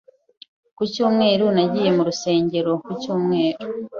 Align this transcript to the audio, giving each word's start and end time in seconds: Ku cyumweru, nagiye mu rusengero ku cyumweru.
Ku 0.75 0.83
cyumweru, 0.93 1.45
nagiye 1.55 1.89
mu 1.97 2.03
rusengero 2.09 2.71
ku 2.83 2.91
cyumweru. 3.01 3.59